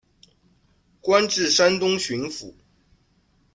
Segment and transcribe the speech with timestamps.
[0.99, 2.55] 官至山东巡抚。